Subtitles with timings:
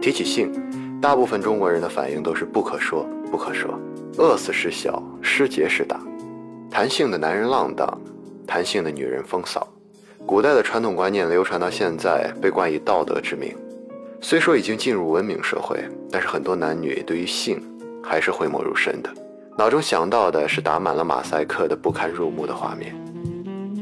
[0.00, 0.52] 提起性，
[1.00, 3.78] 大部分中国人的反应都是不可说，不可说，
[4.16, 6.00] 饿死是小，失节是大。
[6.70, 7.86] 谈性的男人浪荡，
[8.46, 9.66] 谈性的女人风骚。
[10.26, 13.54] 古代的传统观念流传到现在，被冠以道德之名。
[14.20, 15.78] 虽说已经进入文明社会，
[16.10, 17.62] 但是很多男女对于性
[18.02, 19.10] 还是讳莫如深的，
[19.56, 22.94] 脑中想到的是打满了马赛克的不堪入目的画面。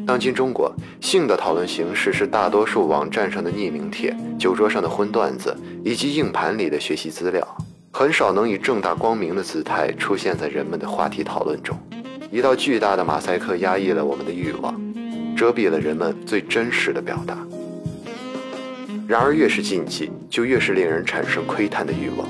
[0.07, 7.45] 当今中国性的讨论形式是大多数网站上的匿名帖、酒桌上的荤段子以及硬盘里的学习资料，
[7.91, 11.77] 很少能以正大光明的姿态出现在人们的话题讨论中。
[12.31, 14.81] 一道巨大的马赛克压抑了我们的欲望，
[15.37, 17.37] 遮蔽了人们最真实的表达。
[19.09, 22.29] 然而，越是禁忌，就越是令人产生窥探的欲望。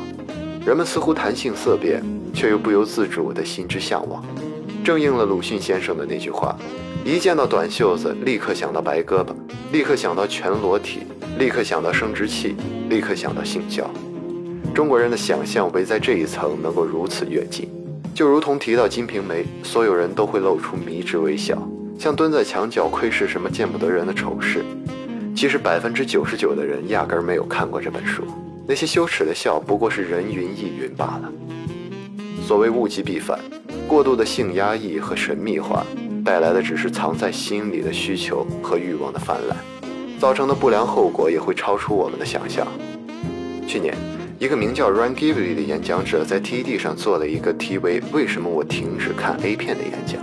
[0.64, 4.24] 人们似乎谈性色变，却又不由自主地心之向往。
[4.86, 6.56] 正应了鲁迅先生的那句话。
[7.04, 9.34] 一见到短袖子，立刻想到白胳膊，
[9.72, 11.00] 立刻想到全裸体，
[11.40, 12.54] 立刻想到生殖器，
[12.88, 13.90] 立刻想到性交。
[14.72, 17.68] 中国人的想象围在这一层能够如此跃进，
[18.14, 21.60] 就如同提到《金瓶梅》，所有人都会露出迷之微笑，
[21.98, 24.64] 像蹲在墙角窥视什么见不得人的丑事。
[25.34, 28.22] 其实百分之九十九的人压根儿没有看过这本书，
[28.68, 31.32] 那些羞耻的笑不过是人云亦云罢了。
[32.46, 33.40] 所谓物极必反，
[33.86, 35.86] 过度的性压抑和神秘化。
[36.24, 39.54] 带来的只是藏在心里的需求和欲望的泛滥，
[40.18, 42.66] 造成的不良后果也会超出我们的想象。
[43.64, 43.94] 去年，
[44.40, 50.20] 一个名叫 Ryan Gively 的演讲者在 TED 上做了一个题为“为什么我停止看 A 片”的演讲。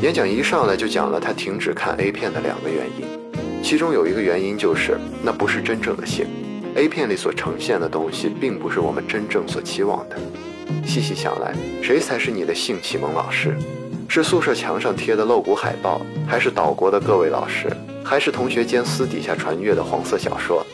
[0.00, 6.26] 演讲一上来就讲了他停止看 A 片的两个原因，其中有一个原因就是那不是真正的性
[6.74, 10.16] ，A 片里所呈现的东西并不是我们真正所期望的。
[10.86, 13.56] 细细想来，谁才是你的性启蒙老师？
[14.08, 17.68] 是宿舍墙上贴的露骨海报，还是岛国的各位老师，
[18.04, 20.64] 还是同学间私底下传阅的黄色小说？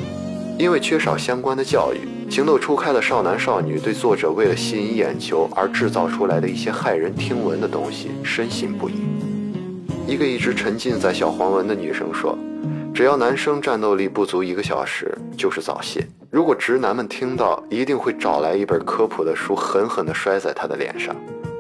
[0.59, 8.95] 因为缺少相关的教育，情窦初开的少男少女对作者为了吸引眼球而制造出来的一些骇人听闻的东西深信不疑。
[10.07, 12.37] 一个一直沉浸在小黄文的女生说
[12.93, 16.07] ：“只要男生战斗力不足一个小时，就是早泄。
[16.31, 21.15] 如果直男们听到，一定会找来一本科普的书，狠狠地摔在他的脸上。”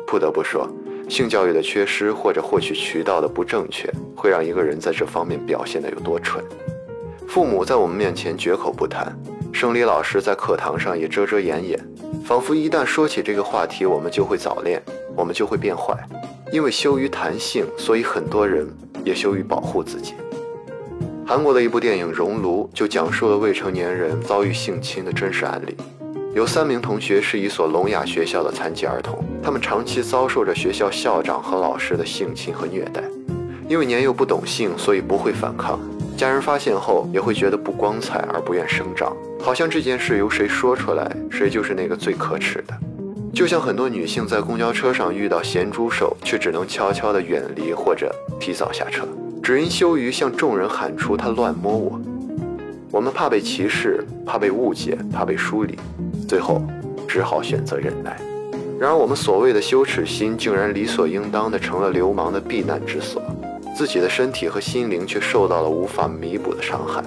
[0.06, 0.68] 不得不说。
[1.08, 6.44] 性教育的缺失或者获取渠道的不正确，会让一个人在这方面表现得有多蠢。
[7.26, 9.12] 父母在我们面前绝口不谈，
[9.52, 11.76] 生理老师在课堂上也遮遮掩掩，
[12.24, 14.80] 仿佛一旦说起这个话题，我们就会早恋，
[15.16, 15.96] 我们就会变坏。
[16.52, 18.68] 因为羞于谈性，所以很多人
[19.04, 20.14] 也羞于保护自己。
[21.30, 25.76] 韩国的一部电影《熔炉》就讲述了未成年人遭遇性侵的真实案例。
[26.34, 33.04] 有三名同学是一所聋哑学校的残疾儿童，他们长期遭受着学校校长和老师的性侵和虐待。
[33.68, 35.78] 因为年幼不懂性，所以不会反抗。
[36.16, 42.74] 家人发现后也会觉得不光彩而不愿声张，好像这件事由谁说出来，谁就是那个最可耻的。
[43.32, 49.06] 就像很多女性在公交车上遇到咸猪手，却只能悄悄地远离或者提早下车，
[49.42, 52.00] 只因羞于向众人喊出“他乱摸我”。
[52.92, 55.78] 我们怕被歧视，怕被误解，怕被疏离。
[56.28, 56.62] 最后，
[57.08, 58.20] 只好选择忍耐。
[58.78, 63.22] 然而，我们所谓的羞耻心，竟然理所应当的成了流氓的避难之所，
[63.76, 67.02] 自己的身体和心灵却受到了无法弥补的伤害。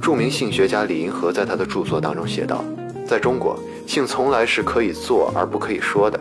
[0.00, 2.64] 著名性学家李银河在他的著作当中写道
[3.06, 6.18] ：“在中国，性从来是可以做而不可以说的，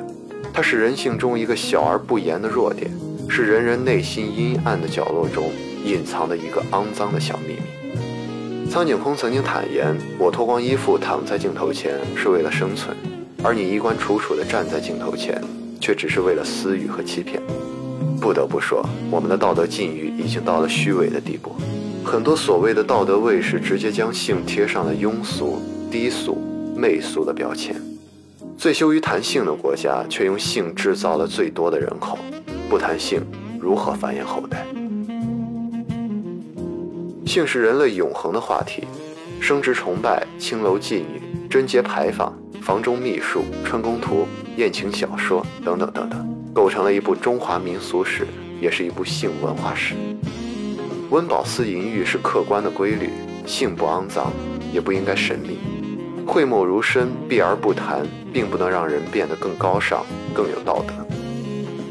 [0.53, 2.91] 它是人性中一个小而不言的弱点，
[3.29, 5.51] 是人人内心阴暗的角落中
[5.85, 12.95] 隐藏的一个肮脏的小秘密。”苍井空曾经坦言：“我脱光衣服躺在镜头前是为了生存，
[13.41, 15.41] 而你衣冠楚楚地站在镜头前，
[15.79, 17.41] 却只是为了私欲和欺骗。”
[18.19, 21.55] 不得不说，我们的道德禁欲已经到了虚伪的地步。
[22.03, 25.61] 很多所谓的道德卫士直接将性贴上了庸俗、
[25.91, 26.38] 低俗、
[26.75, 27.75] 媚俗的标签。
[28.57, 32.17] 最羞于谈性的国家，却用性制造了最多的人口。
[32.69, 33.22] 不谈性，
[33.59, 34.66] 如何繁衍后代？
[37.25, 38.83] 性是人类永恒的话题，
[39.39, 44.27] 生殖崇拜、青楼妓女、贞节牌坊、房中秘术、春宫图、
[44.57, 48.27] 艳情小说等等等等，构成了一部中华民俗史，
[48.59, 49.94] 也是一部性文化史。
[51.09, 53.09] 温饱思淫欲是客观的规律，
[53.45, 54.31] 性不肮脏，
[54.74, 55.57] 也不应该神秘。
[56.25, 61.16] 讳莫如深，避而不谈，并不能让人变得更高尚、更有道德。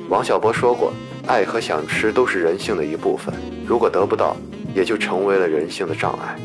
[0.09, 0.93] 王小波说过
[1.27, 3.35] ：“爱和想吃都是人性的一部分，
[3.67, 4.37] 如果得不到。”
[4.75, 6.37] 也就成为了人性的障碍。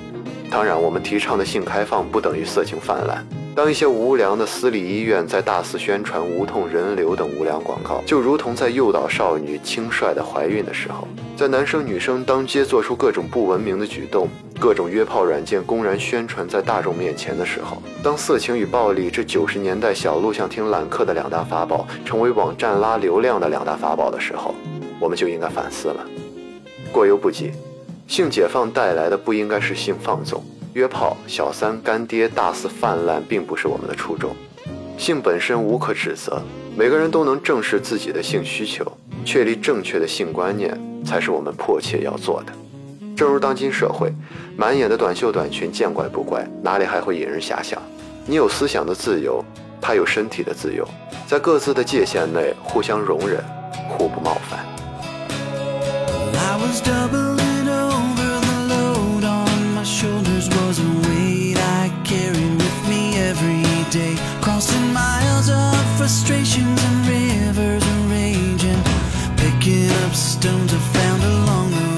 [0.49, 3.27] 当然，我们提倡的性开放不等于色情泛滥。
[3.53, 11.05] 当一些无良的私立医院在大肆宣传无痛人流等无良广告，就如同在诱导少女轻率的怀孕的时候，
[11.41, 14.29] 在男生女生当街做出各种不文明的举动，
[14.59, 24.53] 各种约炮软件公然宣传在大众面前的时候，当色情与暴力这九十年代小录像厅揽客的两大法宝成为网站拉流量的两大法宝的时候，
[24.99, 26.05] 我们就应该反思了。
[26.91, 27.49] 过犹不及，
[28.07, 30.43] 性解放带来的不应该是性放纵、
[30.73, 34.29] 约炮、小三、干爹大肆泛滥，并不是我们的初衷。
[34.95, 36.39] 性本身无可指责，
[36.77, 38.85] 每个人都能正视自己的性需求，
[39.25, 42.53] 确立正确的性观念，才是我们迫切要做的。
[43.15, 44.11] 正如当今社会，
[44.57, 47.81] 满眼的短袖短裙，见怪不怪，哪里还会引人遐想？
[48.25, 49.43] 你有思想的自由，
[49.79, 50.87] 他有身体的自由，
[51.27, 53.43] 在各自的界限内互相容忍，
[53.89, 54.59] 互不冒犯。
[69.61, 71.90] Picking up stones I found along the way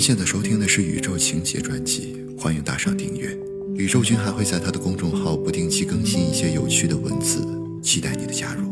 [0.00, 3.38] 您现在收听的是《宇宙情节》专辑，欢迎打赏订阅。
[3.74, 7.46] 宇宙君还会在他的公众号不定期更新一些有趣的文字，
[7.82, 8.69] 期待你的加入。